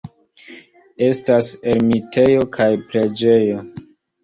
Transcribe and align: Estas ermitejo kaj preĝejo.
Estas 1.07 1.51
ermitejo 1.75 2.49
kaj 2.59 2.69
preĝejo. 2.89 3.63